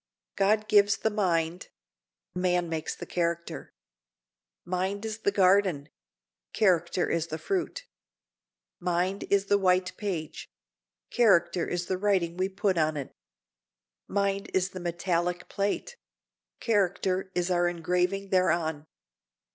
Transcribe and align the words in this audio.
God 0.35 0.67
gives 0.67 0.97
the 0.97 1.11
mind; 1.11 1.69
man 2.33 2.67
makes 2.69 2.95
the 2.95 3.05
character. 3.05 3.71
Mind 4.65 5.05
is 5.05 5.19
the 5.19 5.31
garden; 5.31 5.89
character 6.53 7.07
is 7.07 7.27
the 7.27 7.37
fruit. 7.37 7.85
Mind 8.79 9.25
is 9.29 9.45
the 9.45 9.59
white 9.59 9.95
page; 9.97 10.49
character 11.11 11.67
is 11.67 11.85
the 11.85 11.99
writing 11.99 12.35
we 12.35 12.49
put 12.49 12.79
on 12.79 12.97
it. 12.97 13.11
Mind 14.07 14.49
is 14.55 14.71
the 14.71 14.79
metallic 14.79 15.47
plate; 15.49 15.97
character 16.59 17.29
is 17.35 17.51
our 17.51 17.67
engraving 17.67 18.29
thereon. 18.29 18.87